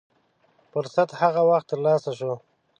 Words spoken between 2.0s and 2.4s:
شو.